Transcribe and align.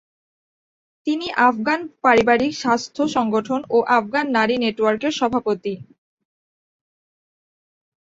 তিনি 1.07 1.27
আফগান 1.41 1.79
পারিবারিক 2.03 2.53
স্বাস্থ্য 2.61 3.03
সংগঠন 3.15 3.59
ও 3.69 3.77
আফগান 3.97 4.25
নারী 4.37 4.55
নেটওয়ার্কের 4.57 5.13
সভাপতি। 5.19 5.73